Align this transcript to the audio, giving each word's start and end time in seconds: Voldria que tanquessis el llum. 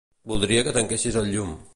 Voldria 0.31 0.63
que 0.67 0.73
tanquessis 0.77 1.19
el 1.23 1.29
llum. 1.35 1.53